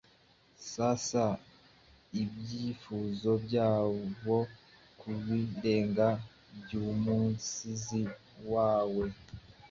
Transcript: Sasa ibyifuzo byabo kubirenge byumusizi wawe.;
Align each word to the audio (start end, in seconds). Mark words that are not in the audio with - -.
Sasa 0.73 1.23
ibyifuzo 2.21 3.31
byabo 3.45 4.37
kubirenge 4.99 6.09
byumusizi 6.59 8.01
wawe.; 8.53 9.05